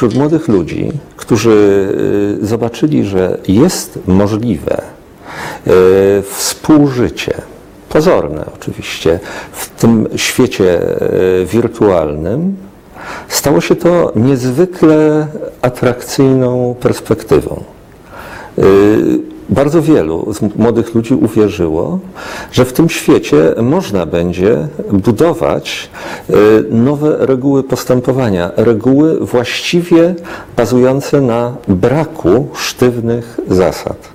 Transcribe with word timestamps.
Wśród 0.00 0.14
młodych 0.14 0.48
ludzi, 0.48 0.92
którzy 1.16 1.50
y, 2.42 2.46
zobaczyli, 2.46 3.04
że 3.04 3.38
jest 3.48 3.98
możliwe 4.06 4.82
y, 5.66 6.22
współżycie, 6.22 7.34
pozorne 7.88 8.44
oczywiście, 8.54 9.20
w 9.52 9.68
tym 9.68 10.08
świecie 10.16 10.80
y, 11.42 11.46
wirtualnym, 11.46 12.56
stało 13.30 13.60
się 13.60 13.76
to 13.76 14.12
niezwykle 14.16 15.26
atrakcyjną 15.62 16.74
perspektywą. 16.80 17.62
Y, 18.58 19.30
Bardzo 19.50 19.82
wielu 19.82 20.32
z 20.34 20.56
młodych 20.56 20.94
ludzi 20.94 21.14
uwierzyło, 21.14 21.98
że 22.52 22.64
w 22.64 22.72
tym 22.72 22.88
świecie 22.88 23.54
można 23.62 24.06
będzie 24.06 24.68
budować 24.92 25.90
y, 26.30 26.34
nowe 26.70 27.16
reguły 27.18 27.62
postępowania, 27.62 28.50
reguły 28.56 29.26
właściwie 29.26 30.14
bazujące 30.56 31.20
na 31.20 31.56
braku 31.68 32.48
sztywnych 32.54 33.40
zasad. 33.48 34.08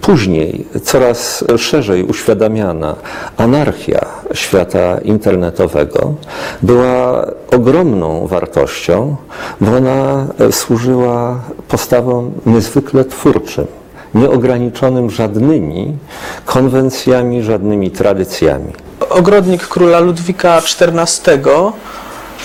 Później 0.00 0.66
coraz 0.82 1.44
szerzej 1.56 2.04
uświadamiana 2.04 2.96
anarchia 3.36 4.06
świata 4.34 4.98
internetowego 4.98 6.14
była 6.62 7.26
ogromną 7.50 8.26
wartością, 8.26 9.16
bo 9.60 9.76
ona 9.76 10.26
e, 10.38 10.52
służyła 10.52 11.40
postawom 11.68 12.32
niezwykle 12.46 13.04
twórczym, 13.04 13.66
nieograniczonym 14.14 15.10
żadnymi 15.10 15.96
konwencjami, 16.44 17.42
żadnymi 17.42 17.90
tradycjami. 17.90 18.72
Ogrodnik 19.10 19.68
króla 19.68 20.00
Ludwika 20.00 20.58
XIV 20.58 21.42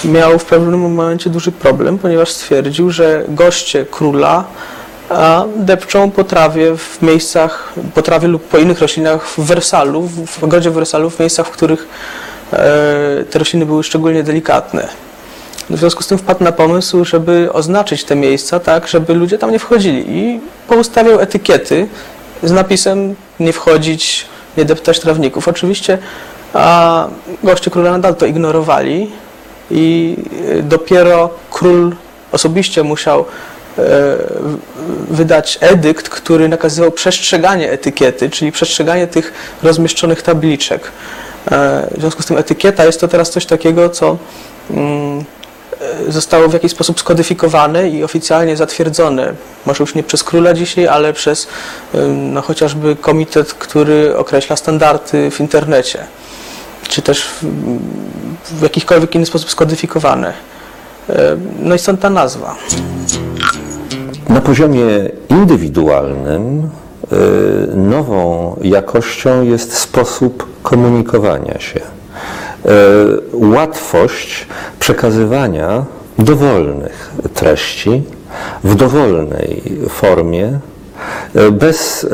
miał 0.06 0.40
w 0.40 0.46
pewnym 0.46 0.80
momencie 0.80 1.30
duży 1.30 1.52
problem, 1.52 1.98
ponieważ 1.98 2.30
stwierdził, 2.30 2.92
że 2.92 3.24
goście 3.28 3.86
króla 3.86 4.44
a, 5.10 5.44
depczą 5.56 6.12
potrawie 6.12 6.78
w 6.78 7.02
miejscach, 7.02 7.74
potrawie 7.94 8.28
lub 8.28 8.44
po 8.48 8.58
innych 8.58 8.82
roślinach 8.82 9.28
w 9.28 9.40
Wersalu, 9.40 10.10
w 10.28 10.44
ogrodzie 10.44 10.72
Wersalu, 10.72 11.10
w 11.10 11.20
miejscach, 11.20 11.48
w 11.48 11.50
których 11.50 11.88
e, 12.54 12.58
te 13.30 13.40
rośliny 13.40 13.66
były 13.66 13.84
szczególnie 13.84 14.24
delikatne. 14.24 14.88
W 15.70 15.78
związku 15.78 16.04
z 16.04 16.08
tym 16.08 16.18
wpadł 16.18 16.44
na 16.44 16.52
pomysł, 16.52 17.06
żeby 17.06 17.50
oznaczyć 17.54 18.04
te 18.04 18.16
miejsca 18.16 18.60
tak, 18.60 18.88
żeby 18.88 19.14
ludzie 19.14 19.38
tam 19.38 19.52
nie 19.52 19.60
wchodzili 19.60 20.06
i 20.08 20.40
poustawiał 20.68 21.20
etykiety 21.20 21.88
z 22.44 22.52
napisem 22.52 23.16
nie 23.40 23.54
wchodzić, 23.54 24.26
nie 24.58 24.66
deptać 24.66 25.00
trawników. 25.00 25.48
Oczywiście 25.48 25.98
a 26.56 27.08
goście 27.44 27.72
króla 27.72 27.92
nadal 27.92 28.16
to 28.16 28.26
ignorowali 28.26 29.12
i 29.72 30.16
y, 30.50 30.64
dopiero 30.64 31.30
król 31.52 31.96
osobiście 32.32 32.84
musiał 32.84 33.20
e, 33.20 33.26
wydać 35.10 35.58
edykt, 35.62 36.10
który 36.10 36.50
nakazywał 36.50 36.92
przestrzeganie 36.92 37.72
etykiety, 37.72 38.30
czyli 38.30 38.52
przestrzeganie 38.52 39.08
tych 39.08 39.34
rozmieszczonych 39.64 40.22
tabliczek. 40.22 40.92
E, 41.52 41.88
W 41.98 42.00
związku 42.00 42.24
z 42.24 42.26
tym 42.26 42.38
etykieta 42.38 42.86
jest 42.86 43.02
to 43.02 43.08
teraz 43.08 43.30
coś 43.30 43.46
takiego, 43.46 43.90
co 43.90 44.18
mm, 44.72 45.24
e, 46.08 46.12
zostało 46.12 46.50
w 46.50 46.54
jakiś 46.54 46.72
sposób 46.72 47.00
skodyfikowane 47.00 47.90
i 47.90 48.04
oficjalnie 48.04 48.58
zatwierdzone. 48.58 49.34
Może 49.66 49.84
już 49.84 49.96
nie 49.96 50.04
przez 50.04 50.24
króla 50.24 50.54
dzisiaj, 50.54 50.88
ale 50.88 51.14
przez 51.14 51.48
no, 52.08 52.42
chociażby 52.42 52.96
komitet, 52.96 53.54
który 53.54 54.18
określa 54.18 54.56
standardy 54.56 55.32
w 55.32 55.40
internecie, 55.40 56.08
czy 56.88 57.02
też 57.02 57.28
w 58.46 58.62
jakikolwiek 58.62 59.16
inny 59.16 59.26
sposób 59.26 59.50
skodyfikowane. 59.50 60.34
E, 61.10 61.38
No 61.60 61.76
i 61.76 61.80
stąd 61.80 62.00
ta 62.00 62.10
nazwa. 62.10 62.56
Na 64.30 64.42
poziomie 64.42 64.86
indywidualnym 65.30 66.70
y, 67.14 67.76
nową 67.76 68.56
jakością 68.62 69.44
jest 69.44 69.78
sposób 69.78 70.48
komunikowania 70.64 71.60
się. 71.60 71.80
Y, 71.80 72.70
Łatwość 73.34 74.48
przekazywania 74.80 75.86
dowolnych 76.20 77.12
treści 77.34 78.04
w 78.64 78.76
dowolnej 78.76 79.64
formie, 79.90 80.60
bez 81.52 82.04
y, 82.04 82.10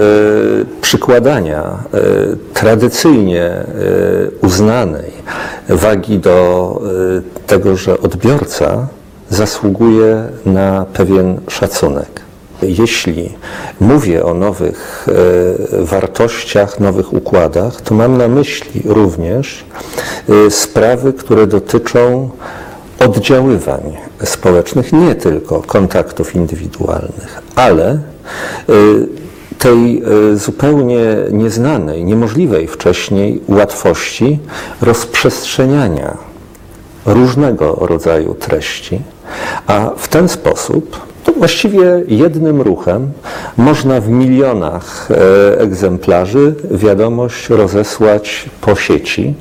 przykładania 0.81 1.83
y, 1.93 2.53
tradycyjnie 2.53 3.45
y, 3.45 4.31
uznanej 4.41 5.11
wagi 5.69 6.19
do 6.19 6.81
tego, 7.47 7.77
że 7.77 7.99
odbiorca 7.99 8.87
zasługuje 9.29 10.23
na 10.45 10.85
pewien 10.93 11.39
szacunek. 11.47 12.21
Jeśli 12.61 13.33
mówię 13.79 14.25
o 14.25 14.33
nowych 14.33 15.07
e, 15.81 15.85
wartościach, 15.85 16.79
nowych 16.79 17.13
układach, 17.13 17.81
to 17.81 17.95
mam 17.95 18.17
na 18.17 18.27
myśli 18.27 18.81
również 18.85 19.65
e, 20.29 20.51
sprawy, 20.51 21.13
które 21.13 21.47
dotyczą 21.47 22.29
oddziaływań 22.99 23.97
społecznych, 24.23 24.93
nie 24.93 25.15
tylko 25.15 25.61
kontaktów 25.61 26.35
indywidualnych, 26.35 27.41
ale 27.55 27.89
e, 27.91 27.99
tej 29.61 30.03
e, 30.33 30.37
zupełnie 30.37 31.03
nieznanej, 31.31 32.05
niemożliwej 32.05 32.67
wcześniej 32.67 33.41
łatwości 33.47 34.39
rozprzestrzeniania 34.81 36.17
różnego 37.05 37.77
rodzaju 37.81 38.33
treści, 38.33 39.01
a 39.67 39.89
w 39.97 40.07
ten 40.07 40.29
sposób 40.29 40.99
to 41.23 41.31
właściwie 41.31 42.03
jednym 42.07 42.61
ruchem 42.61 43.11
można 43.57 44.01
w 44.01 44.09
milionach 44.09 45.09
e, 45.11 45.59
egzemplarzy 45.59 46.55
wiadomość 46.71 47.49
rozesłać 47.49 48.49
po 48.61 48.75
sieci. 48.75 49.33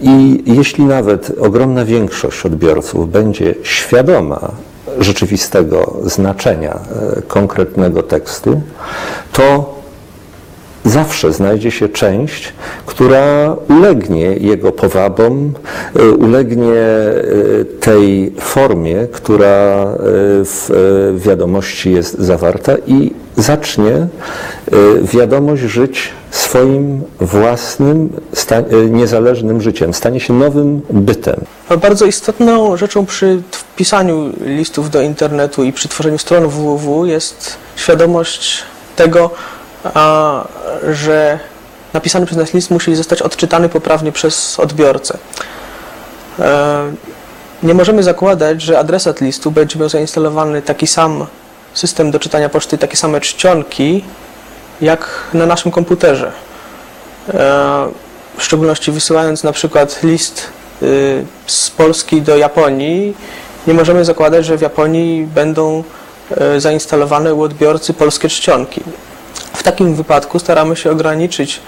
I 0.00 0.42
jeśli 0.46 0.84
nawet 0.84 1.32
ogromna 1.40 1.84
większość 1.84 2.46
odbiorców 2.46 3.10
będzie 3.10 3.54
świadoma 3.62 4.50
rzeczywistego 4.98 5.96
znaczenia 6.04 6.74
e, 6.74 7.22
konkretnego 7.22 8.02
tekstu, 8.02 8.60
to 9.32 9.76
zawsze 10.84 11.32
znajdzie 11.32 11.70
się 11.70 11.88
część, 11.88 12.52
która 12.86 13.56
ulegnie 13.68 14.36
jego 14.36 14.72
powabom, 14.72 15.52
y, 15.96 16.10
ulegnie 16.10 16.74
y, 16.74 17.64
tej 17.80 18.32
formie, 18.40 19.06
która 19.12 19.86
w 19.98 21.14
wiadomości 21.18 21.92
jest 21.92 22.18
zawarta 22.18 22.72
i 22.86 23.12
zacznie 23.36 23.90
y, 23.92 24.08
wiadomość 25.02 25.62
żyć 25.62 26.12
swoim 26.30 27.02
własnym, 27.20 28.10
y, 28.72 28.90
niezależnym 28.90 29.62
życiem, 29.62 29.94
stanie 29.94 30.20
się 30.20 30.32
nowym 30.32 30.82
bytem. 30.90 31.40
Bardzo 31.82 32.06
istotną 32.06 32.76
rzeczą 32.76 33.06
przy 33.06 33.42
wpisaniu 33.50 34.32
listów 34.40 34.90
do 34.90 35.00
internetu 35.00 35.64
i 35.64 35.72
przy 35.72 35.88
tworzeniu 35.88 36.18
stron 36.18 36.48
www 36.48 37.04
jest 37.06 37.56
świadomość 37.76 38.62
tego, 38.96 39.30
że 40.92 41.38
napisany 41.92 42.26
przez 42.26 42.38
nas 42.38 42.54
list 42.54 42.70
musi 42.70 42.94
zostać 42.94 43.22
odczytany 43.22 43.68
poprawnie 43.68 44.12
przez 44.12 44.60
odbiorcę. 44.60 45.18
E, 46.38 46.92
Nie 47.62 47.74
możemy 47.74 48.02
zakładać, 48.02 48.62
że 48.62 48.78
adresat 48.78 49.20
listu 49.20 49.50
będzie 49.50 49.78
miał 49.78 49.88
zainstalowany 49.88 50.62
taki 50.62 50.86
sam 50.86 51.26
system 51.76 52.10
do 52.10 52.18
czytania 52.18 52.48
poczty, 52.48 52.78
takie 52.78 52.96
same 52.96 53.20
czcionki, 53.20 54.04
jak 54.80 55.08
na 55.34 55.46
naszym 55.46 55.72
komputerze. 55.72 56.32
E, 57.34 57.88
W 58.38 58.42
szczególności 58.42 58.92
wysyłając 58.92 59.44
na 59.44 59.52
przykład 59.52 60.02
list 60.02 60.42
y, 60.82 61.24
z 61.46 61.70
Polski 61.70 62.22
do 62.22 62.36
Japonii, 62.36 63.14
nie 63.66 63.74
możemy 63.74 64.04
zakładać, 64.04 64.46
że 64.46 64.58
w 64.58 64.60
Japonii 64.60 65.26
będą 65.34 65.84
e, 66.36 66.60
zainstalowane 66.60 67.34
u 67.34 67.42
odbiorcy 67.42 67.94
polskie 67.94 68.28
czcionki. 68.28 68.80
W 69.52 69.62
takim 69.62 69.94
wypadku 69.94 70.38
staramy 70.38 70.76
się 70.76 70.90
ograniczyć 70.90 71.60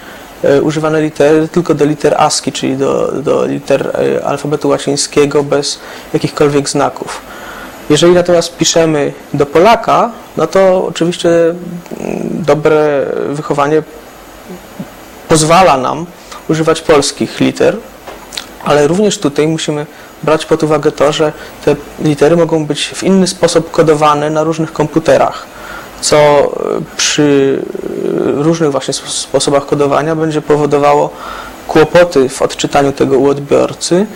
e, 0.45 0.63
używane 0.63 1.03
litery 1.03 1.49
tylko 1.49 1.75
do 1.75 1.85
liter 1.85 2.15
ASCII, 2.19 2.53
czyli 2.53 2.77
do, 2.77 3.13
do 3.13 3.47
liter 3.47 3.97
alfabetu 4.25 4.69
łacińskiego 4.69 5.43
bez 5.43 5.79
jakichkolwiek 6.13 6.69
znaków. 6.69 7.21
Jeżeli 7.91 8.13
natomiast 8.15 8.57
piszemy 8.57 9.13
do 9.35 9.47
Polaka, 9.47 10.11
no 10.37 10.47
to 10.47 10.87
oczywiście 10.87 11.29
mm, 11.31 11.55
dobre 12.33 13.07
wychowanie 13.29 13.83
pozwala 15.29 15.77
nam 15.77 16.07
używać 16.49 16.81
polskich 16.81 17.41
liter, 17.41 17.77
Ale 18.65 18.87
również 18.87 19.19
tutaj 19.19 19.47
musimy 19.47 19.87
brać 20.23 20.47
pod 20.47 20.63
uwagę 20.63 20.93
to, 20.93 21.13
że 21.13 21.33
te 21.65 21.77
litery 22.01 22.37
mogą 22.37 22.67
być 22.67 22.89
w 22.89 23.03
inny 23.03 23.27
sposób 23.27 23.71
kodowane 23.71 24.31
na 24.31 24.45
różnych 24.45 24.73
komputerach, 24.73 25.47
co 26.01 26.17
e, 26.17 26.47
przy 26.97 27.59
e, 28.39 28.43
różnych 28.43 28.71
właśnie 28.71 28.93
sp- 28.99 29.11
sposobach 29.11 29.67
kodowania 29.67 30.17
będzie 30.17 30.43
powodowało 30.43 31.11
kłopoty 31.69 32.29
w 32.29 32.43
odczytaniu 32.43 32.93
tego 32.93 33.19
u 33.19 33.29
odbiorcy, 33.29 34.07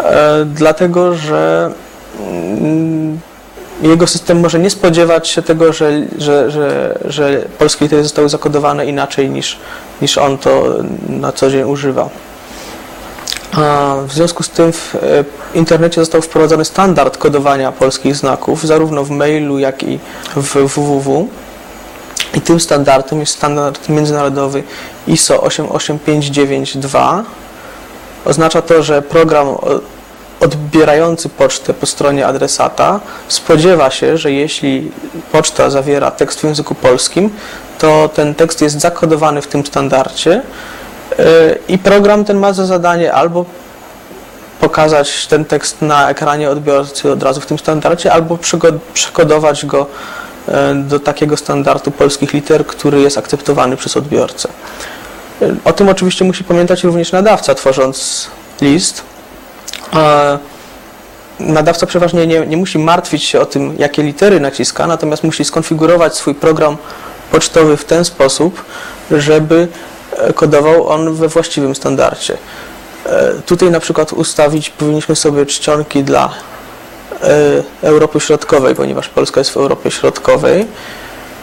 e, 0.00 0.44
dlatego 0.44 1.14
że 1.14 1.70
jego 3.82 4.06
system 4.06 4.40
może 4.40 4.58
nie 4.58 4.70
spodziewać 4.70 5.28
się 5.28 5.42
tego, 5.42 5.72
że, 5.72 5.92
że, 6.18 6.50
że, 6.50 6.98
że 7.04 7.44
polskie 7.58 7.84
litery 7.84 8.02
zostały 8.02 8.28
zakodowane 8.28 8.86
inaczej 8.86 9.30
niż, 9.30 9.58
niż 10.02 10.18
on 10.18 10.38
to 10.38 10.74
na 11.08 11.32
co 11.32 11.50
dzień 11.50 11.62
używa. 11.62 12.08
A 13.52 13.96
W 14.06 14.12
związku 14.12 14.42
z 14.42 14.50
tym 14.50 14.72
w 14.72 14.94
e, 14.94 14.98
internecie 15.54 16.00
został 16.00 16.22
wprowadzony 16.22 16.64
standard 16.64 17.18
kodowania 17.18 17.72
polskich 17.72 18.16
znaków, 18.16 18.66
zarówno 18.66 19.04
w 19.04 19.10
mailu, 19.10 19.58
jak 19.58 19.82
i 19.82 19.98
w 20.36 20.56
www. 20.56 21.28
I 22.34 22.40
tym 22.40 22.60
standardem 22.60 23.20
jest 23.20 23.32
standard 23.32 23.88
międzynarodowy 23.88 24.62
ISO 25.06 25.42
88592. 25.42 27.24
Oznacza 28.24 28.62
to, 28.62 28.82
że 28.82 29.02
program 29.02 29.46
odbierający 30.40 31.28
pocztę 31.28 31.74
po 31.74 31.86
stronie 31.86 32.26
adresata 32.26 33.00
spodziewa 33.28 33.90
się, 33.90 34.18
że 34.18 34.32
jeśli 34.32 34.92
poczta 35.32 35.70
zawiera 35.70 36.10
tekst 36.10 36.40
w 36.40 36.44
języku 36.44 36.74
polskim, 36.74 37.30
to 37.78 38.10
ten 38.14 38.34
tekst 38.34 38.60
jest 38.62 38.80
zakodowany 38.80 39.42
w 39.42 39.46
tym 39.46 39.66
standardzie 39.66 40.42
yy, 41.18 41.24
i 41.68 41.78
program 41.78 42.24
ten 42.24 42.38
ma 42.38 42.52
za 42.52 42.66
zadanie 42.66 43.12
albo 43.12 43.44
pokazać 44.60 45.26
ten 45.26 45.44
tekst 45.44 45.82
na 45.82 46.10
ekranie 46.10 46.50
odbiorcy 46.50 47.12
od 47.12 47.22
razu 47.22 47.40
w 47.40 47.46
tym 47.46 47.58
standardzie, 47.58 48.12
albo 48.12 48.38
przekodować 48.94 49.66
go 49.66 49.86
e, 50.48 50.74
do 50.74 51.00
takiego 51.00 51.36
standardu 51.36 51.90
polskich 51.90 52.32
liter, 52.32 52.66
który 52.66 53.00
jest 53.00 53.18
akceptowany 53.18 53.76
przez 53.76 53.96
odbiorcę. 53.96 54.48
E, 55.42 55.54
O 55.64 55.72
tym 55.72 55.88
oczywiście 55.88 56.24
musi 56.24 56.44
pamiętać 56.44 56.84
również 56.84 57.12
nadawca, 57.12 57.54
tworząc 57.54 58.28
list. 58.60 59.02
Nadawca 61.40 61.86
przeważnie 61.86 62.26
nie, 62.26 62.46
nie 62.46 62.56
musi 62.56 62.78
martwić 62.78 63.24
się 63.24 63.40
o 63.40 63.46
tym, 63.46 63.74
jakie 63.78 64.02
litery 64.02 64.40
naciska, 64.40 64.86
natomiast 64.86 65.24
musi 65.24 65.44
skonfigurować 65.44 66.16
swój 66.16 66.34
program 66.34 66.76
pocztowy 67.32 67.76
w 67.76 67.84
ten 67.84 68.04
sposób, 68.04 68.64
żeby 69.10 69.68
e, 70.16 70.32
kodował 70.32 70.88
on 70.88 71.14
we 71.14 71.28
właściwym 71.28 71.74
standardzie. 71.74 72.36
E, 73.06 73.32
Tutaj 73.46 73.70
na 73.70 73.80
przykład 73.80 74.12
ustawić 74.12 74.70
powinniśmy 74.70 75.16
sobie 75.16 75.46
czcionki 75.46 76.04
dla 76.04 76.32
e, 77.22 77.62
Europy 77.82 78.20
Środkowej, 78.20 78.74
ponieważ 78.74 79.08
Polska 79.08 79.40
jest 79.40 79.50
w 79.50 79.56
Europie 79.56 79.90
Środkowej. 79.90 80.66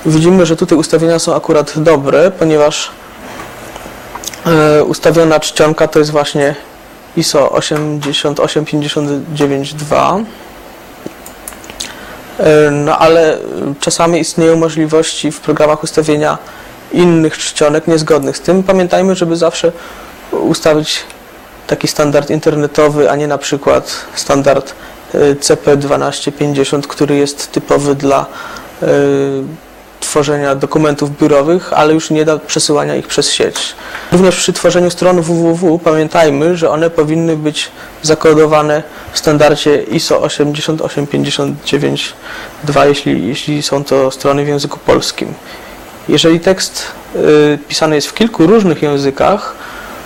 Widzimy, 0.06 0.46
że 0.46 0.56
tutaj 0.56 0.78
ustawienia 0.78 1.20
są 1.20 1.36
akurat 1.36 1.80
dobre, 1.80 2.32
ponieważ 2.32 2.92
ustawiona 4.88 5.40
czcionka 5.40 5.88
to 5.88 6.00
jest 6.00 6.12
właśnie 6.12 6.56
ISO 7.18 7.52
88592. 7.52 10.20
E, 12.40 12.72
No 12.72 13.00
ale 13.00 13.38
czasami 13.80 14.20
istnieją 14.20 14.56
możliwości 14.56 15.32
w 15.32 15.40
programach 15.40 15.84
ustawienia 15.84 16.38
innych 16.92 17.38
czcionek 17.38 17.88
niezgodnych 17.88 18.38
z 18.38 18.42
tym. 18.42 18.64
Pamiętajmy, 18.64 19.16
żeby 19.16 19.36
zawsze 19.36 19.72
ustawić 20.32 21.00
taki 21.68 21.88
standard 21.88 22.30
internetowy, 22.30 23.12
a 23.12 23.16
nie 23.16 23.28
na 23.28 23.38
przykład 23.38 24.06
standard 24.16 24.74
y, 25.16 25.36
CP1250, 25.36 26.82
który 26.82 27.16
jest 27.16 27.52
typowy 27.52 27.96
dla 27.96 28.26
y, 28.84 28.88
tworzenia 30.08 30.56
dokumentów 30.56 31.18
biurowych, 31.18 31.74
ale 31.74 31.94
już 31.94 32.10
nie 32.10 32.26
da 32.26 32.40
przesyłania 32.40 32.96
ich 32.96 33.08
przez 33.08 33.32
sieć. 33.32 33.76
Również 34.12 34.36
przy 34.36 34.54
tworzeniu 34.54 34.90
stron 34.90 35.22
www 35.22 35.80
pamiętajmy, 35.80 36.58
że 36.58 36.70
one 36.70 36.90
powinny 36.90 37.36
być 37.36 37.72
zakodowane 38.02 38.84
w 39.14 39.20
standardzie 39.20 39.84
ISO 39.84 40.22
88592, 40.22 42.86
jeśli, 42.86 43.28
jeśli 43.28 43.64
są 43.64 43.84
to 43.84 44.12
strony 44.12 44.46
w 44.46 44.48
języku 44.48 44.80
polskim. 44.80 45.34
Jeżeli 46.10 46.40
tekst 46.40 46.84
y, 47.16 47.60
pisany 47.68 47.96
jest 47.96 48.08
w 48.08 48.14
kilku 48.14 48.48
różnych 48.48 48.82
językach, 48.82 49.56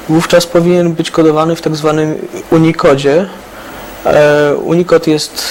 wówczas 0.10 0.46
powinien 0.46 0.94
być 0.94 1.12
kodowany 1.12 1.56
w 1.56 1.62
tak 1.62 1.76
zwanym 1.76 2.28
Unicodzie. 2.50 3.28
E, 4.06 4.56
Unicode 4.56 5.12
jest 5.12 5.44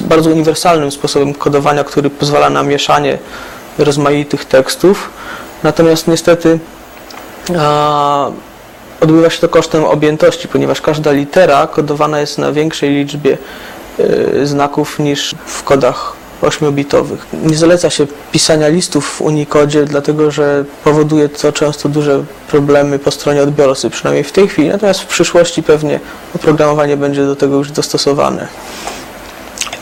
bardzo 0.00 0.30
uniwersalnym 0.30 0.90
sposobem 0.90 1.34
kodowania, 1.34 1.84
który 1.84 2.10
pozwala 2.10 2.50
na 2.50 2.62
mieszanie 2.62 3.18
rozmaitych 3.78 4.44
tekstów. 4.44 5.10
Natomiast 5.62 6.08
niestety 6.08 6.58
a, 7.58 8.30
odbywa 9.00 9.30
się 9.30 9.40
to 9.40 9.48
kosztem 9.48 9.84
objętości, 9.84 10.48
ponieważ 10.48 10.80
każda 10.80 11.12
litera 11.12 11.66
kodowana 11.66 12.20
jest 12.20 12.38
na 12.38 12.52
większej 12.52 12.90
liczbie 12.90 13.38
e, 13.98 14.46
znaków 14.46 14.98
niż 14.98 15.34
w 15.46 15.62
kodach 15.62 16.18
8-bitowych. 16.42 17.18
Nie 17.32 17.56
zaleca 17.56 17.90
się 17.90 18.06
pisania 18.32 18.68
listów 18.68 19.06
w 19.10 19.20
Unicodzie, 19.20 19.84
dlatego 19.84 20.30
że 20.30 20.64
powoduje 20.84 21.28
to 21.28 21.52
często 21.52 21.88
duże 21.88 22.24
problemy 22.48 22.98
po 22.98 23.10
stronie 23.10 23.42
odbiorcy, 23.42 23.90
przynajmniej 23.90 24.24
w 24.24 24.32
tej 24.32 24.48
chwili, 24.48 24.68
natomiast 24.68 25.00
w 25.00 25.06
przyszłości 25.06 25.62
pewnie 25.62 26.00
oprogramowanie 26.34 26.96
będzie 26.96 27.26
do 27.26 27.36
tego 27.36 27.56
już 27.56 27.70
dostosowane. 27.70 28.48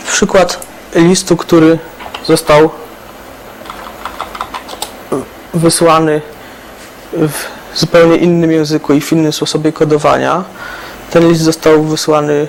Przykład 0.07 0.59
listu, 0.95 1.37
który 1.37 1.79
został 2.25 2.69
wysłany 5.53 6.21
w 7.13 7.33
zupełnie 7.75 8.17
innym 8.17 8.51
języku 8.51 8.93
i 8.93 9.01
w 9.01 9.11
innym 9.11 9.33
sposobie 9.33 9.71
kodowania. 9.71 10.43
Ten 11.11 11.29
list 11.29 11.41
został 11.41 11.83
wysłany 11.83 12.47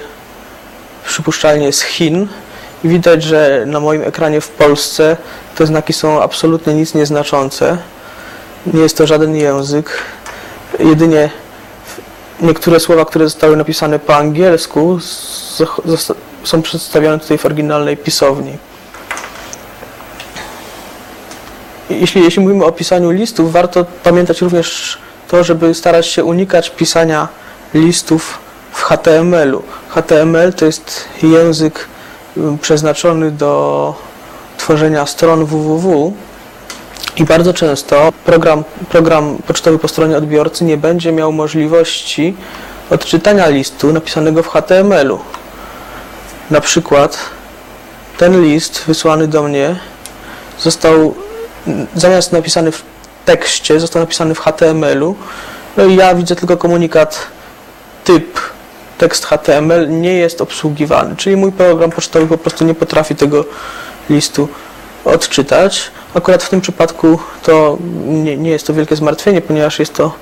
przypuszczalnie 1.05 1.73
z 1.73 1.83
Chin 1.83 2.29
i 2.85 2.89
widać, 2.89 3.23
że 3.23 3.65
na 3.67 3.81
moim 3.81 4.03
ekranie 4.03 4.41
w 4.41 4.49
Polsce 4.49 5.17
te 5.57 5.67
znaki 5.67 5.93
są 5.93 6.23
absolutnie 6.23 6.75
nic 6.75 6.95
nieznaczące. 6.95 7.79
Nie 8.67 8.81
jest 8.81 8.97
to 8.97 9.07
żaden 9.07 9.37
język. 9.37 9.91
Jedynie 10.79 11.31
niektóre 12.41 12.81
słowa, 12.81 13.05
które 13.05 13.25
zostały 13.25 13.57
napisane 13.57 13.99
po 13.99 14.17
angielsku, 14.17 14.99
są 16.45 16.63
przedstawione 16.63 17.19
tutaj 17.19 17.39
w 17.39 17.47
oryginalnej 17.47 17.97
pisowni. 17.97 18.59
Jeśli, 21.91 22.23
jeśli 22.23 22.43
mówimy 22.43 22.65
o 22.65 22.73
pisaniu 22.73 23.11
listów, 23.11 23.53
warto 23.53 23.87
pamiętać 24.05 24.41
również 24.41 24.99
to, 25.29 25.45
żeby 25.45 25.75
starać 25.75 26.07
się 26.07 26.25
unikać 26.25 26.71
pisania 26.71 27.29
listów 27.75 28.39
w 28.73 28.83
HTML-u. 28.83 29.63
HTML 29.89 30.53
to 30.53 30.65
jest 30.65 31.05
język 31.23 31.87
przeznaczony 32.61 33.31
do 33.31 33.95
tworzenia 34.59 35.07
stron 35.07 35.45
www 35.45 36.13
i 37.17 37.25
bardzo 37.25 37.55
często 37.55 38.13
program, 38.25 38.65
program 38.89 39.39
pocztowy 39.47 39.79
po 39.79 39.89
stronie 39.89 40.17
odbiorcy 40.17 40.65
nie 40.65 40.77
będzie 40.77 41.13
miał 41.13 41.33
możliwości 41.33 42.37
odczytania 42.91 43.49
listu 43.49 43.93
napisanego 43.93 44.43
w 44.43 44.49
HTML-u. 44.49 45.19
Na 46.51 46.61
przykład 46.61 47.19
ten 48.19 48.43
list 48.43 48.85
wysłany 48.87 49.29
do 49.29 49.43
mnie 49.43 49.77
został 50.59 51.15
zamiast 51.95 52.33
napisany 52.33 52.73
w 52.73 52.83
tekście, 53.25 53.81
został 53.81 54.03
napisany 54.03 54.35
w 54.35 54.41
HTML-u. 54.41 55.17
No 55.77 55.85
i 55.85 55.97
ja 55.97 56.15
widzę 56.15 56.37
tylko 56.37 56.57
komunikat 56.57 57.27
typ 58.05 58.41
tekst 58.99 59.27
HTML 59.27 60.01
nie 60.01 60.13
jest 60.13 60.41
obsługiwany, 60.41 61.17
czyli 61.17 61.37
mój 61.37 61.53
program 61.53 61.91
pocztowy 61.91 62.27
po 62.27 62.39
prostu 62.39 62.65
nie 62.65 62.75
potrafi 62.75 63.15
tego 63.15 63.45
listu 64.11 64.49
odczytać. 65.05 65.91
Akurat 66.15 66.43
w 66.43 66.49
tym 66.49 66.61
przypadku 66.61 67.19
to 67.43 67.79
nie, 68.07 68.37
nie 68.37 68.51
jest 68.51 68.67
to 68.67 68.75
wielkie 68.75 68.97
zmartwienie, 68.97 69.41
ponieważ 69.41 69.79
jest 69.79 69.95
to 69.95 70.13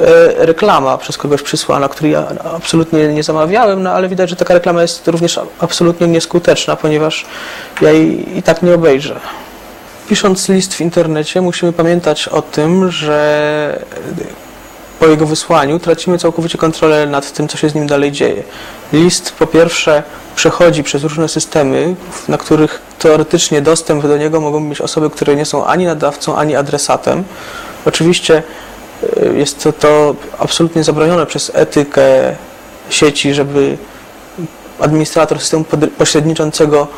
e, 0.00 0.46
reklama 0.46 0.98
przez 0.98 1.18
kogoś 1.18 1.42
przysłana, 1.42 1.88
której 1.88 2.12
ja 2.12 2.26
absolutnie 2.54 3.08
nie 3.08 3.22
zamawiałem, 3.22 3.82
no 3.82 3.90
ale 3.90 4.08
widać, 4.08 4.30
że 4.30 4.36
taka 4.36 4.54
reklama 4.54 4.82
jest 4.82 5.08
również 5.08 5.40
absolutnie 5.58 6.06
nieskuteczna, 6.06 6.76
ponieważ 6.76 7.26
ja 7.80 7.90
jej 7.90 8.38
i 8.38 8.42
tak 8.42 8.62
nie 8.62 8.74
obejrzę. 8.74 9.20
Pisząc 10.08 10.48
list 10.48 10.74
w 10.74 10.80
internecie 10.80 11.40
musimy 11.40 11.72
pamiętać 11.72 12.28
o 12.28 12.42
tym, 12.42 12.90
że 12.90 13.84
po 15.00 15.06
jego 15.06 15.26
wysłaniu 15.26 15.78
tracimy 15.78 16.18
całkowicie 16.18 16.58
kontrolę 16.58 17.06
nad 17.06 17.32
tym, 17.32 17.48
co 17.48 17.56
się 17.56 17.68
z 17.68 17.74
nim 17.74 17.86
dalej 17.86 18.12
dzieje. 18.12 18.42
List 18.92 19.32
po 19.38 19.46
pierwsze 19.46 20.02
przechodzi 20.36 20.82
przez 20.82 21.02
różne 21.02 21.28
systemy, 21.28 21.94
na 22.28 22.38
których 22.38 22.82
teoretycznie 22.98 23.62
dostęp 23.62 24.06
do 24.06 24.16
niego 24.16 24.40
mogą 24.40 24.60
mieć 24.60 24.80
osoby, 24.80 25.10
które 25.10 25.36
nie 25.36 25.44
są 25.44 25.66
ani 25.66 25.84
nadawcą, 25.84 26.36
ani 26.36 26.56
adresatem. 26.56 27.24
Oczywiście 27.84 28.42
y, 29.02 29.34
jest 29.36 29.62
to, 29.62 29.72
to 29.72 30.14
absolutnie 30.38 30.84
zabronione 30.84 31.26
przez 31.26 31.52
etykę 31.54 32.36
sieci, 32.90 33.34
żeby 33.34 33.78
administrator 34.80 35.40
systemu 35.40 35.64
pośredniczącego 35.98 36.88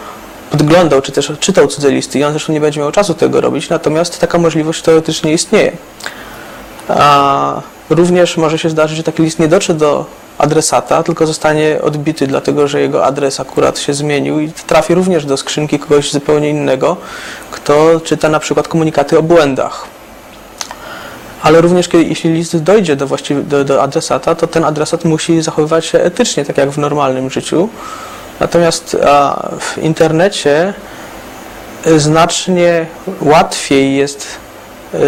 podglądał, 0.51 1.03
czy 1.03 1.13
też 1.13 1.33
czytał 1.41 1.67
cudze 1.67 1.91
listy 1.91 2.19
i 2.19 2.25
on 2.25 2.33
zresztą 2.33 2.53
nie 2.53 2.61
będzie 2.61 2.81
miał 2.81 2.93
czasu 2.93 3.15
tego 3.15 3.41
robić, 3.41 3.69
natomiast 3.69 4.21
taka 4.21 4.39
możliwość 4.39 4.83
teoretycznie 4.83 5.33
istnieje. 5.33 5.73
A 6.89 7.61
również 7.91 8.37
może 8.37 8.59
się 8.59 8.71
zdarzyć, 8.71 8.97
że 8.97 9.03
taki 9.03 9.23
list 9.23 9.39
nie 9.39 9.49
dotrze 9.49 9.75
do 9.75 10.07
adresata, 10.39 11.03
tylko 11.03 11.27
zostanie 11.27 11.79
odbity, 11.83 12.27
dlatego 12.27 12.69
że 12.69 12.81
jego 12.81 13.05
adres 13.05 13.41
akurat 13.41 13.79
się 13.79 13.95
zmienił 13.95 14.41
i 14.41 14.53
trafi 14.67 14.95
również 14.95 15.25
do 15.25 15.37
skrzynki 15.37 15.79
kogoś 15.79 16.13
zupełnie 16.13 16.51
innego, 16.51 16.97
kto 17.51 18.01
czyta 18.01 18.29
na 18.29 18.41
przykład 18.41 18.69
komunikaty 18.69 19.19
o 19.19 19.23
błędach. 19.23 19.87
Ale 21.43 21.61
również 21.61 21.89
kiedy, 21.89 22.05
jeśli 22.05 22.33
list 22.33 22.57
dojdzie 22.57 22.97
do, 22.97 23.09
do, 23.45 23.65
do 23.65 23.83
adresata, 23.83 24.35
to 24.35 24.47
ten 24.47 24.65
adresat 24.65 25.05
musi 25.05 25.43
zachowywać 25.43 25.87
się 25.87 26.01
etycznie, 26.01 26.45
tak 26.45 26.57
jak 26.59 26.71
w 26.71 26.79
normalnym 26.79 27.31
życiu. 27.31 27.69
Natomiast 28.41 28.97
w 29.61 29.79
internecie 29.79 30.75
y, 31.87 32.01
znacznie 32.01 32.87
łatwiej 33.21 33.97
jest 33.97 34.27
y, 34.95 34.99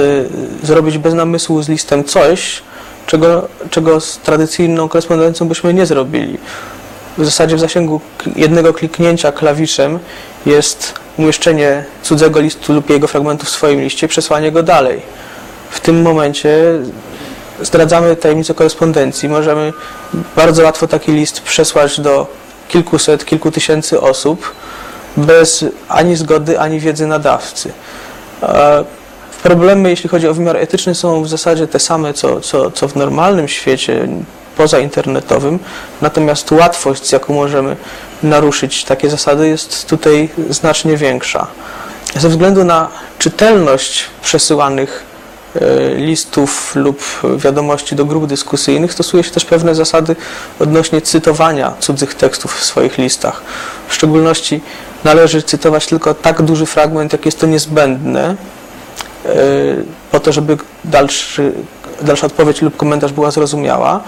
zrobić 0.63 0.99
bez 0.99 1.15
namysłu 1.15 1.63
z 1.63 1.69
listem 1.69 2.05
coś, 2.05 2.63
czego, 3.07 3.49
czego 3.71 4.01
z 4.01 4.19
tradycyjną 4.19 4.89
korespondencją 4.89 5.49
byśmy 5.49 5.75
nie 5.75 5.87
zrobili. 5.87 6.39
W 7.19 7.25
zasadzie 7.25 7.57
w 7.57 7.61
zasięgu 7.61 8.01
jednego 8.37 8.75
kliknięcia 8.75 9.33
klawiszem 9.33 9.99
jest 10.47 10.95
umieszczenie 11.19 11.85
cudzego 12.03 12.41
listu 12.41 12.73
lub 12.73 12.91
jego 12.91 13.07
fragmentu 13.07 13.47
w 13.47 13.51
swoim 13.51 13.81
liście 13.81 14.09
przesłanie 14.09 14.53
go 14.53 14.63
dalej. 14.63 15.03
W 15.71 15.81
tym 15.81 16.03
momencie 16.03 16.59
zdradzamy 17.63 18.17
tajemnicę 18.17 18.55
korespondencji. 18.55 19.29
Możemy 19.29 19.73
bardzo 20.37 20.63
łatwo 20.63 20.89
taki 20.89 21.13
list 21.13 21.41
przesłać 21.41 22.01
do 22.01 22.27
kilkuset, 22.71 23.25
kilku 23.25 23.51
tysięcy 23.51 24.01
osób 24.01 24.55
bez 25.17 25.65
ani 25.89 26.17
zgody, 26.17 26.61
ani 26.61 26.81
wiedzy 26.81 27.07
nadawcy. 27.07 27.73
Problemy, 29.43 29.91
jeśli 29.91 30.09
chodzi 30.09 30.29
o 30.29 30.35
wymiar 30.35 30.57
etyczny, 30.57 30.95
są 30.95 31.23
w 31.23 31.29
zasadzie 31.29 31.67
te 31.67 31.79
same, 31.79 32.15
co, 32.15 32.41
co, 32.41 32.71
co 32.71 32.89
w 32.89 32.97
normalnym 32.97 33.49
świecie 33.49 34.09
pozainternetowym, 34.57 35.59
natomiast 36.01 36.53
łatwość, 36.53 37.07
z 37.07 37.13
jaką 37.13 37.35
możemy 37.35 37.77
naruszyć 38.23 38.85
takie 38.85 39.11
zasady, 39.11 39.49
jest 39.49 39.89
tutaj 39.89 40.29
znacznie 40.51 40.97
większa. 40.97 41.47
Ze 42.17 42.29
względu 42.29 42.65
na 42.65 42.89
czytelność 43.19 44.05
przesyłanych 44.23 45.10
listów 45.97 46.77
lub 46.77 47.03
wiadomości 47.37 47.97
do 47.97 48.05
grup 48.05 48.27
dyskusyjnych 48.27 48.93
stosuje 48.93 49.23
się 49.23 49.31
też 49.31 49.45
pewne 49.45 49.75
zasady 49.75 50.17
odnośnie 50.59 51.01
cytowania 51.01 51.73
cudzych 51.81 52.15
tekstów 52.15 52.55
w 52.55 52.65
swoich 52.65 52.99
listach. 52.99 53.43
W 53.89 53.95
szczególności 53.95 54.61
należy 55.05 55.43
cytować 55.43 55.87
tylko 55.87 56.15
tak 56.15 56.43
duży 56.43 56.67
fragment, 56.67 57.13
jak 57.13 57.27
jest 57.27 57.41
to 57.41 57.47
niezbędne, 57.47 58.37
e, 59.27 59.35
po 60.11 60.21
to, 60.21 60.33
żeby 60.33 60.59
dalszy, 60.85 61.53
dalsza 62.03 62.27
odpowiedź 62.27 62.63
lub 62.63 62.77
komentarz 62.77 63.13
była 63.13 63.31
zrozumiała. 63.31 64.01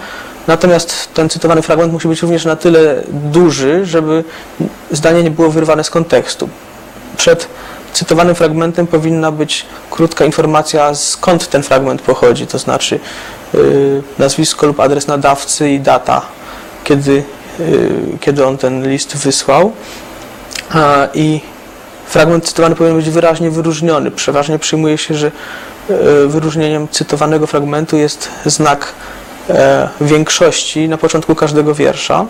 Natomiast 0.47 1.13
ten 1.13 1.29
cytowany 1.29 1.61
fragment 1.61 1.93
musi 1.93 2.07
być 2.07 2.21
również 2.21 2.45
na 2.45 2.55
tyle 2.55 3.03
duży, 3.07 3.85
żeby 3.85 4.23
zdanie 4.91 5.23
nie 5.23 5.31
było 5.31 5.49
wyrwane 5.49 5.83
z 5.83 5.89
kontekstu. 5.89 6.49
Przed 7.17 7.47
cytowanym 7.93 8.35
fragmentem 8.35 8.87
powinna 8.87 9.31
być 9.31 9.65
krótka 9.91 10.25
informacja, 10.25 10.95
skąd 10.95 11.47
ten 11.47 11.63
fragment 11.63 12.01
pochodzi, 12.01 12.47
to 12.47 12.59
znaczy 12.59 12.99
yy, 13.53 14.03
nazwisko 14.19 14.67
lub 14.67 14.79
adres 14.79 15.07
nadawcy 15.07 15.69
i 15.69 15.79
data, 15.79 16.21
kiedy, 16.83 17.23
yy, 17.59 17.89
kiedy 18.19 18.45
on 18.45 18.57
ten 18.57 18.89
list 18.89 19.17
wysłał. 19.17 19.71
A, 20.69 21.07
I 21.13 21.41
fragment 22.05 22.45
cytowany 22.45 22.75
powinien 22.75 22.97
być 22.97 23.09
wyraźnie 23.09 23.51
wyróżniony. 23.51 24.11
Przeważnie 24.11 24.59
przyjmuje 24.59 24.97
się, 24.97 25.15
że 25.15 25.31
yy, 25.89 26.27
wyróżnieniem 26.27 26.87
cytowanego 26.87 27.47
fragmentu 27.47 27.97
jest 27.97 28.29
znak 28.45 28.93
e, 29.49 29.89
większości 30.01 30.89
na 30.89 30.97
początku 30.97 31.35
każdego 31.35 31.75
wiersza. 31.75 32.25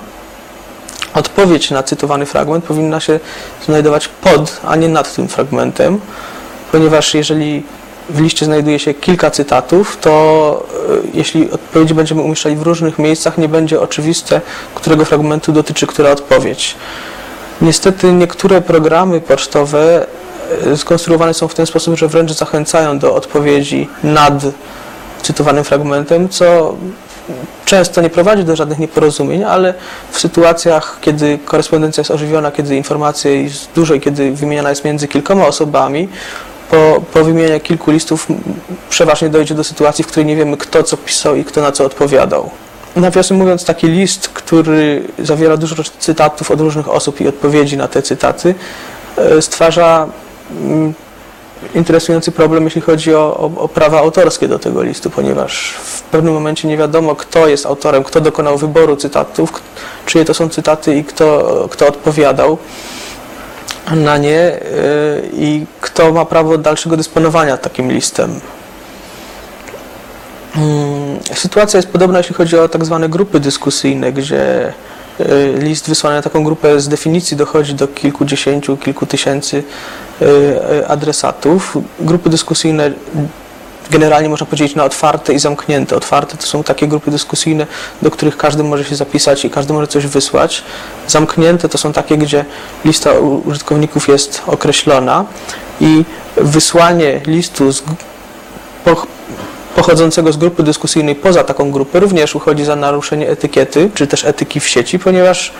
Odpowiedź 1.14 1.72
na 1.72 1.84
cytowany 1.84 2.26
fragment 2.26 2.66
powinna 2.66 3.00
się 3.00 3.20
znajdować 3.66 4.08
pod, 4.08 4.62
a 4.66 4.76
nie 4.76 4.90
nad 4.90 5.16
tym 5.16 5.28
fragmentem, 5.28 6.00
ponieważ 6.72 7.14
jeżeli 7.14 7.64
w 8.10 8.20
liście 8.20 8.46
znajduje 8.46 8.80
się 8.80 8.94
kilka 8.94 9.32
cytatów, 9.32 9.98
to 10.02 10.66
e, 10.90 11.08
jeśli 11.14 11.52
odpowiedzi 11.52 11.94
będziemy 11.94 12.22
umieszczali 12.22 12.56
w 12.56 12.62
różnych 12.62 13.00
miejscach, 13.00 13.38
nie 13.38 13.50
będzie 13.50 13.82
oczywiste, 13.82 14.42
którego 14.76 15.06
fragmentu 15.06 15.52
dotyczy 15.52 15.88
która 15.88 16.12
odpowiedź. 16.12 16.76
Niestety 17.62 18.14
niektóre 18.14 18.62
programy 18.62 19.22
pocztowe 19.22 20.06
e, 20.72 20.78
skonstruowane 20.78 21.34
są 21.34 21.48
w 21.48 21.56
ten 21.56 21.66
sposób, 21.66 21.98
że 21.98 22.08
wręcz 22.08 22.32
zachęcają 22.32 23.00
do 23.00 23.16
odpowiedzi 23.16 23.90
nad 24.04 24.34
cytowanym 25.22 25.64
fragmentem, 25.64 26.30
co 26.30 26.76
często 27.66 28.02
nie 28.02 28.10
prowadzi 28.10 28.44
do 28.44 28.56
żadnych 28.56 28.80
nieporozumień, 28.80 29.44
ale 29.44 29.74
w 30.12 30.20
sytuacjach, 30.20 30.98
kiedy 31.02 31.40
korespondencja 31.46 32.02
jest 32.02 32.12
ożywiona, 32.12 32.52
kiedy 32.52 32.76
informacja 32.76 33.32
jest 33.32 33.70
dużo 33.76 33.94
i 33.94 34.02
kiedy 34.02 34.32
wymieniana 34.32 34.70
jest 34.70 34.86
między 34.86 35.08
kilkoma 35.08 35.48
osobami, 35.48 36.10
po, 36.72 37.02
po 37.14 37.24
wymianie 37.24 37.60
kilku 37.60 37.92
listów 37.92 38.28
przeważnie 38.90 39.30
dojdzie 39.30 39.56
do 39.56 39.64
sytuacji, 39.64 40.04
w 40.04 40.08
której 40.08 40.26
nie 40.26 40.36
wiemy, 40.36 40.58
kto 40.58 40.84
co 40.84 40.98
pisał 40.98 41.36
i 41.36 41.46
kto 41.46 41.62
na 41.62 41.72
co 41.72 41.86
odpowiadał. 41.86 42.50
Nawiasem 42.96 43.38
mówiąc, 43.38 43.66
taki 43.66 43.88
list, 43.88 44.28
który 44.28 45.04
zawiera 45.20 45.58
dużo 45.58 45.84
cytatów 46.00 46.52
od 46.52 46.62
różnych 46.62 46.90
osób 46.90 47.22
i 47.22 47.28
odpowiedzi 47.28 47.78
na 47.78 47.88
te 47.88 48.02
cytaty, 48.02 48.56
e, 49.18 49.42
stwarza 49.42 50.08
mm, 50.62 50.94
interesujący 51.76 52.32
problem, 52.32 52.64
jeśli 52.64 52.82
chodzi 52.82 53.16
o, 53.16 53.38
o, 53.38 53.62
o 53.62 53.68
prawa 53.68 54.00
autorskie 54.00 54.48
do 54.48 54.60
tego 54.60 54.84
listu, 54.84 55.10
ponieważ 55.10 55.74
w 55.84 56.02
pewnym 56.02 56.34
momencie 56.34 56.68
nie 56.68 56.78
wiadomo, 56.78 57.16
kto 57.16 57.48
jest 57.48 57.66
autorem, 57.66 58.04
kto 58.04 58.22
dokonał 58.22 58.58
wyboru 58.58 58.96
cytatów, 58.96 59.52
czyje 60.06 60.26
to 60.26 60.34
są 60.34 60.50
cytaty 60.50 60.96
i 60.96 61.04
kto, 61.04 61.68
kto 61.72 61.88
odpowiadał 61.88 62.58
na 63.92 64.18
nie 64.18 64.30
yy, 64.30 64.60
i 65.34 65.66
kto 65.82 66.14
ma 66.14 66.26
prawo 66.26 66.58
dalszego 66.58 66.98
dysponowania 66.98 67.58
takim 67.58 67.92
listem. 67.92 68.40
Mm, 70.56 71.20
Sytuacja 71.34 71.78
jest 71.78 71.90
podobna, 71.90 72.18
jeśli 72.18 72.36
chodzi 72.36 72.58
o 72.58 72.70
tak 72.70 72.86
zwane 72.86 73.10
grupy 73.10 73.40
dyskusyjne, 73.40 74.14
gdzie 74.14 74.74
list 75.60 75.90
wysłany 75.90 76.16
na 76.16 76.22
taką 76.22 76.44
grupę 76.44 76.80
z 76.80 76.88
definicji 76.88 77.38
dochodzi 77.38 77.74
do 77.74 77.88
kilkudziesięciu, 77.88 78.78
kilku 78.78 79.06
tysięcy 79.06 79.64
y, 80.22 80.26
y, 80.26 80.88
adresatów. 80.88 81.78
Grupy 82.00 82.30
dyskusyjne 82.30 82.92
generalnie 83.92 84.30
można 84.30 84.46
podzielić 84.46 84.76
na 84.76 84.84
otwarte 84.84 85.34
i 85.34 85.40
zamknięte. 85.40 85.96
Otwarte 85.96 86.38
to 86.38 86.46
są 86.46 86.64
takie 86.64 86.88
grupy 86.88 87.12
dyskusyjne, 87.12 87.68
do 88.02 88.12
których 88.12 88.38
każdy 88.38 88.64
może 88.64 88.84
się 88.84 88.96
zapisać 88.96 89.46
i 89.46 89.50
każdy 89.50 89.74
może 89.74 89.88
coś 89.88 90.08
wysłać. 90.08 90.64
Zamknięte 91.08 91.70
to 91.70 91.78
są 91.78 91.94
takie, 91.94 92.18
gdzie 92.18 92.46
lista 92.86 93.12
użytkowników 93.46 94.08
jest 94.08 94.42
określona 94.48 95.26
i 95.82 96.06
wysłanie 96.38 97.22
listu 97.28 97.72
z, 97.72 97.84
po, 98.86 99.08
pochodzącego 99.76 100.32
z 100.32 100.38
grupy 100.38 100.64
dyskusyjnej 100.64 101.16
poza 101.16 101.44
taką 101.44 101.72
grupę 101.72 102.00
również 102.00 102.36
uchodzi 102.36 102.66
za 102.66 102.76
naruszenie 102.76 103.30
etykiety, 103.30 103.90
czy 103.94 104.08
też 104.08 104.26
etyki 104.26 104.60
w 104.60 104.68
sieci, 104.68 105.00
ponieważ 105.00 105.54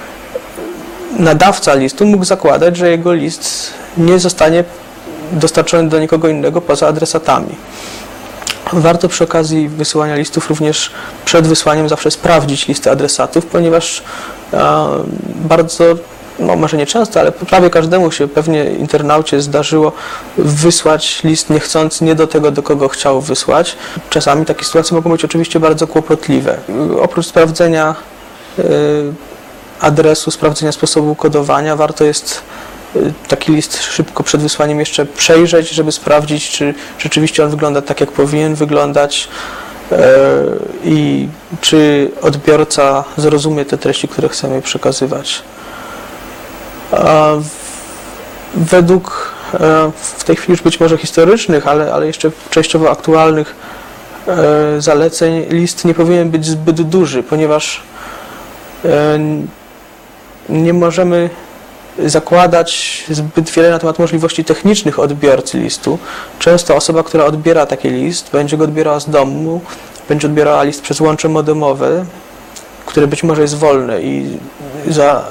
nadawca 1.20 1.74
listu 1.74 2.06
mógł 2.06 2.26
zakładać, 2.26 2.78
że 2.78 2.90
jego 2.90 3.14
list 3.14 3.74
nie 3.98 4.20
zostanie 4.20 4.64
dostarczony 5.32 5.90
do 5.90 6.00
nikogo 6.00 6.28
innego 6.28 6.62
poza 6.62 6.88
adresatami. 6.88 7.56
Warto 8.74 9.10
przy 9.10 9.24
okazji 9.24 9.70
wysyłania 9.70 10.16
listów 10.16 10.50
również 10.50 10.92
przed 11.26 11.48
wysłaniem 11.48 11.90
zawsze 11.90 12.12
sprawdzić 12.12 12.68
listę 12.68 12.92
adresatów, 12.92 13.46
ponieważ 13.46 14.04
bardzo, 15.26 15.84
no 16.40 16.56
może 16.56 16.78
nie 16.78 16.86
często, 16.86 17.20
ale 17.20 17.32
prawie 17.32 17.70
każdemu 17.70 18.12
się 18.12 18.28
pewnie 18.28 18.66
internaucie 18.66 19.42
zdarzyło 19.42 19.92
wysłać 20.38 21.24
list 21.24 21.50
niechcący 21.50 22.04
nie 22.04 22.16
do 22.16 22.28
tego, 22.28 22.52
do 22.52 22.64
kogo 22.64 22.88
chciał 22.88 23.22
wysłać. 23.22 23.76
Czasami 24.10 24.46
takie 24.46 24.66
sytuacje 24.66 24.96
mogą 24.96 25.10
być 25.10 25.26
oczywiście 25.26 25.60
bardzo 25.60 25.88
kłopotliwe. 25.88 26.58
Oprócz 27.02 27.26
sprawdzenia 27.26 27.96
e, 28.60 28.64
adresu, 29.80 30.32
sprawdzenia 30.32 30.72
sposobu 30.72 31.16
kodowania, 31.16 31.76
warto 31.76 32.04
jest 32.04 32.42
y, 32.96 33.14
taki 33.28 33.52
list 33.52 33.84
szybko 33.84 34.24
przed 34.24 34.42
wysłaniem 34.42 34.80
jeszcze 34.80 35.06
przejrzeć, 35.06 35.70
żeby 35.70 35.92
sprawdzić, 35.92 36.52
czy 36.52 36.74
rzeczywiście 37.00 37.44
on 37.44 37.50
wygląda 37.50 37.82
tak, 37.82 38.02
jak 38.02 38.12
powinien 38.12 38.56
wyglądać 38.56 39.28
e, 39.92 39.98
i 40.84 41.28
czy 41.62 42.12
odbiorca 42.22 43.04
zrozumie 43.18 43.66
te 43.66 43.78
treści, 43.78 44.08
które 44.08 44.30
chcemy 44.30 44.62
przekazywać. 44.62 45.44
Według 48.56 49.34
e, 49.54 49.92
w 50.18 50.24
tej 50.24 50.36
chwili 50.36 50.52
już 50.52 50.62
być 50.62 50.80
może 50.80 50.98
historycznych, 50.98 51.68
ale, 51.68 51.94
ale 51.94 52.08
jeszcze 52.08 52.32
częściowo 52.50 52.92
aktualnych 52.92 53.56
e, 54.28 54.82
zaleceń 54.82 55.46
list 55.50 55.86
nie 55.86 55.94
powinien 55.94 56.30
być 56.30 56.46
zbyt 56.46 56.82
duży, 56.82 57.24
ponieważ 57.24 57.84
e, 58.86 59.20
nie 60.50 60.74
możemy 60.74 61.30
zakładać 62.06 63.04
zbyt 63.10 63.50
wiele 63.50 63.70
na 63.70 63.80
temat 63.80 64.00
możliwości 64.00 64.46
technicznych 64.46 65.00
odbiorcy 65.00 65.58
listu. 65.58 66.00
Często 66.40 66.76
osoba, 66.76 67.04
która 67.04 67.26
odbiera 67.26 67.66
taki 67.66 67.90
list, 67.90 68.30
będzie 68.32 68.58
go 68.58 68.64
odbierała 68.64 69.00
z 69.00 69.10
domu, 69.10 69.62
będzie 70.10 70.28
odbierała 70.28 70.64
list 70.64 70.82
przez 70.82 71.02
łącze 71.02 71.30
modemowe, 71.30 72.06
które 72.86 73.08
być 73.08 73.24
może 73.24 73.42
jest 73.42 73.58
wolne 73.58 74.02
i 74.02 74.38
za, 74.88 75.26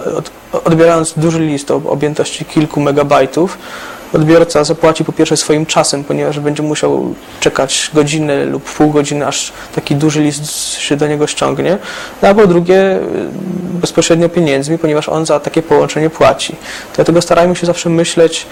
odbierając 0.64 1.14
duży 1.16 1.40
list 1.40 1.70
o 1.70 1.80
objętości 1.86 2.44
kilku 2.44 2.80
megabajtów, 2.80 3.58
odbiorca 4.14 4.64
zapłaci 4.64 5.04
po 5.04 5.12
pierwsze 5.12 5.36
swoim 5.36 5.66
czasem, 5.66 6.04
ponieważ 6.04 6.40
będzie 6.40 6.62
musiał 6.62 7.14
czekać 7.40 7.90
godzinę 7.94 8.44
lub 8.44 8.62
pół 8.62 8.90
godziny, 8.90 9.26
aż 9.26 9.52
taki 9.74 9.96
duży 9.96 10.20
list 10.20 10.46
się 10.74 10.96
do 10.96 11.06
niego 11.06 11.26
ściągnie, 11.26 11.78
no 12.22 12.28
a 12.28 12.34
po 12.34 12.46
drugie 12.46 12.96
y, 12.96 13.00
bezpośrednio 13.80 14.28
pieniędzmi, 14.28 14.78
ponieważ 14.78 15.08
on 15.08 15.26
za 15.26 15.40
takie 15.40 15.62
połączenie 15.62 16.10
płaci. 16.10 16.56
Dlatego 16.96 17.22
starajmy 17.22 17.56
się 17.56 17.66
zawsze 17.66 17.90
myśleć, 17.90 18.46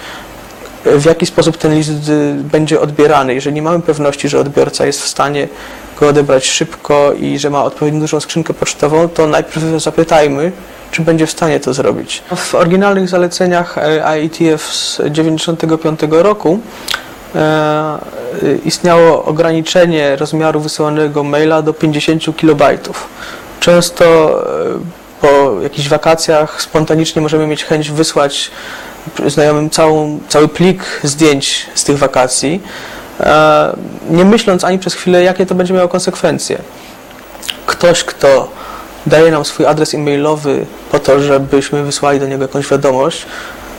y, 0.85 0.99
w 0.99 1.05
jaki 1.05 1.25
sposób 1.25 1.57
ten 1.57 1.75
list 1.75 1.91
y, 2.09 2.33
będzie 2.33 2.81
odbierany. 2.81 3.33
Jeżeli 3.33 3.55
nie 3.55 3.61
mamy 3.61 3.79
pewności, 3.81 4.29
że 4.29 4.39
odbiorca 4.39 4.85
jest 4.85 5.01
w 5.01 5.07
stanie 5.07 5.47
go 6.01 6.07
odebrać 6.07 6.45
szybko 6.45 7.13
i 7.13 7.39
że 7.39 7.49
ma 7.49 7.63
odpowiednio 7.63 7.99
dużą 7.99 8.19
skrzynkę 8.19 8.53
pocztową, 8.53 9.09
to 9.09 9.27
najpierw 9.27 9.83
zapytajmy, 9.83 10.51
czy 10.91 11.01
będzie 11.01 11.27
w 11.27 11.31
stanie 11.31 11.59
to 11.59 11.73
zrobić. 11.73 12.23
W 12.35 12.55
oryginalnych 12.55 13.09
zaleceniach 13.09 13.77
e, 13.77 14.17
IETF 14.17 14.63
z 14.63 14.97
1995 14.97 15.99
roku 16.09 16.59
e, 17.35 17.99
istniało 18.65 19.25
ograniczenie 19.25 20.15
rozmiaru 20.15 20.59
wysyłanego 20.59 21.23
maila 21.23 21.61
do 21.61 21.73
50 21.73 22.23
KB. 22.23 22.63
Często 23.59 24.05
e, 24.05 24.79
po 25.21 25.61
jakichś 25.61 25.87
wakacjach 25.87 26.61
spontanicznie 26.61 27.21
możemy 27.21 27.47
mieć 27.47 27.63
chęć 27.63 27.91
wysłać 27.91 28.51
znajomym 29.27 29.69
całą, 29.69 30.19
cały 30.29 30.47
plik 30.47 30.83
zdjęć 31.03 31.65
z 31.75 31.83
tych 31.83 31.97
wakacji, 31.97 32.61
nie 34.09 34.25
myśląc 34.25 34.63
ani 34.63 34.79
przez 34.79 34.93
chwilę, 34.93 35.23
jakie 35.23 35.45
to 35.45 35.55
będzie 35.55 35.73
miało 35.73 35.87
konsekwencje. 35.87 36.57
Ktoś, 37.65 38.03
kto 38.03 38.47
daje 39.05 39.31
nam 39.31 39.45
swój 39.45 39.65
adres 39.65 39.93
e-mailowy 39.93 40.65
po 40.91 40.99
to, 40.99 41.19
żebyśmy 41.19 41.83
wysłali 41.83 42.19
do 42.19 42.27
niego 42.27 42.43
jakąś 42.43 42.67
wiadomość, 42.67 43.25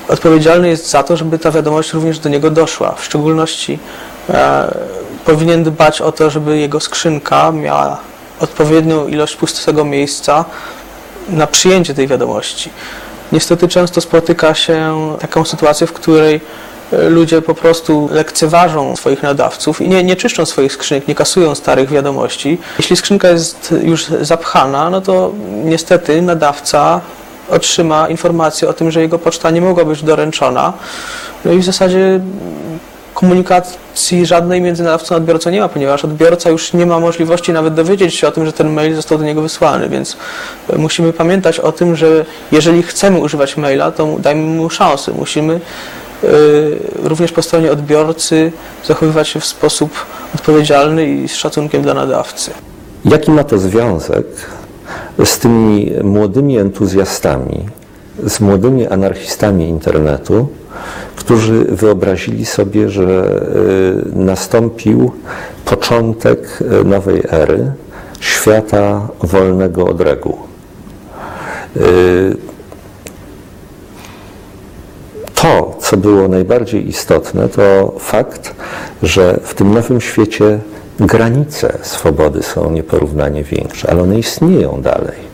odpowiedzialny 0.09 0.69
jest 0.69 0.91
za 0.91 1.03
to, 1.03 1.17
żeby 1.17 1.39
ta 1.39 1.51
wiadomość 1.51 1.93
również 1.93 2.19
do 2.19 2.29
niego 2.29 2.51
doszła. 2.51 2.93
W 2.93 3.05
szczególności 3.05 3.79
e, 4.31 4.75
powinien 5.25 5.65
dbać 5.65 6.01
o 6.01 6.13
to, 6.13 6.31
żeby 6.31 6.59
jego 6.59 6.81
skrzynka 6.81 7.53
miała 7.53 7.99
odpowiednią 8.41 9.09
ilość 9.09 9.37
pustego 9.37 9.85
miejsca 9.85 10.45
na 11.29 11.47
przyjęcie 11.47 11.95
tej 11.95 12.07
wiadomości. 12.07 12.71
Niestety 13.33 13.69
często 13.69 14.01
spotyka 14.01 14.55
się 14.55 14.95
taką 15.21 15.45
sytuację, 15.45 15.87
w 15.87 15.93
której 15.93 16.35
e, 16.35 16.41
ludzie 16.93 17.43
po 17.43 17.55
prostu 17.55 18.09
lekceważą 18.13 18.97
swoich 18.97 19.23
nadawców 19.23 19.81
i 19.81 19.89
nie, 19.89 20.05
nie 20.05 20.17
czyszczą 20.17 20.47
swoich 20.47 20.73
skrzynek, 20.73 21.09
nie 21.09 21.15
kasują 21.15 21.55
starych 21.55 21.91
wiadomości. 21.91 22.59
Jeśli 22.79 22.97
skrzynka 22.97 23.29
jest 23.29 23.75
już 23.83 24.07
zapchana, 24.07 24.91
no 24.91 25.01
to 25.01 25.33
niestety 25.65 26.23
nadawca 26.23 27.01
otrzyma 27.51 28.09
informację 28.09 28.69
o 28.69 28.73
tym, 28.73 28.91
że 28.91 29.01
jego 29.01 29.19
poczta 29.19 29.51
nie 29.51 29.61
mogła 29.61 29.85
być 29.85 30.03
doręczona. 30.03 30.73
No 31.45 31.53
i 31.53 31.59
w 31.59 31.65
zasadzie 31.65 32.21
komunikacji 33.15 34.27
żadnej 34.27 34.61
między 34.61 34.83
nadawcą 34.83 35.15
a 35.15 35.19
odbiorcą 35.19 35.51
nie 35.51 35.61
ma, 35.61 35.69
ponieważ 35.69 36.05
odbiorca 36.05 36.51
już 36.51 36.73
nie 36.73 36.87
ma 36.87 37.01
możliwości 37.01 37.53
nawet 37.53 37.75
dowiedzieć 37.75 38.15
się 38.15 38.29
o 38.29 38.33
tym, 38.33 38.47
że 38.47 38.53
ten 38.53 38.73
mail 38.73 38.95
został 38.95 39.19
do 39.19 39.25
niego 39.25 39.43
wysłany, 39.43 39.89
więc 39.89 40.17
e, 40.71 40.79
musimy 40.79 41.13
pamiętać 41.13 41.61
o 41.61 41.73
tym, 41.73 41.97
że 41.97 42.25
jeżeli 42.53 42.83
chcemy 42.83 43.19
używać 43.19 43.57
maila, 43.57 43.91
to 43.91 44.17
dajmy 44.19 44.43
mu 44.43 44.71
szansę. 44.71 45.13
Musimy 45.13 45.61
również 47.03 47.33
po 47.33 47.43
stronie 47.43 47.73
odbiorcy 47.73 48.53
zachowywać 48.87 49.29
się 49.29 49.41
w 49.41 49.45
sposób 49.45 49.91
odpowiedzialny 50.35 51.07
i 51.07 51.29
z 51.29 51.35
szacunkiem 51.35 51.83
dla 51.83 51.95
nadawcy. 51.95 52.51
Jaki 53.05 53.31
ma 53.31 53.45
to 53.45 53.59
związek 53.59 54.27
z 55.25 55.39
tymi 55.39 55.93
młodymi 56.03 56.59
entuzjastami, 56.59 57.69
z 58.27 58.41
młodymi 58.41 58.87
anarchistami 58.87 59.69
internetu, 59.69 60.49
którzy 61.17 61.65
wyobrazili 61.65 62.47
sobie, 62.47 62.89
że 62.89 63.41
y, 64.15 64.19
nastąpił 64.19 65.13
początek 65.65 66.59
y, 66.61 66.85
nowej 66.85 67.23
ery 67.31 67.73
świata 68.21 69.09
wolnego 69.21 69.85
od 69.85 70.01
reguł? 70.01 70.39
Y, 71.77 72.37
To, 75.43 75.79
co 75.93 75.97
było 75.97 76.29
najbardziej 76.29 76.89
istotne, 76.89 77.49
to 77.49 77.95
fakt, 77.99 78.55
że 79.03 79.41
w 79.43 79.55
tym 79.55 79.75
nowym 79.75 80.01
świecie 80.01 80.59
granice 81.01 81.79
swobody 81.83 82.43
są 82.43 82.71
nieporównanie 82.71 83.45
większe, 83.45 83.91
ale 83.91 84.03
one 84.03 84.19
istnieją 84.19 84.83
dalej. 84.83 85.32